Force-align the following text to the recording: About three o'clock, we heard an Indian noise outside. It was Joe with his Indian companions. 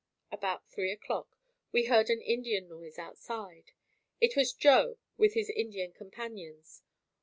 About 0.31 0.67
three 0.67 0.91
o'clock, 0.91 1.37
we 1.71 1.83
heard 1.85 2.09
an 2.09 2.21
Indian 2.23 2.67
noise 2.67 2.97
outside. 2.97 3.71
It 4.19 4.35
was 4.35 4.51
Joe 4.51 4.97
with 5.15 5.35
his 5.35 5.51
Indian 5.51 5.91
companions. 5.93 6.81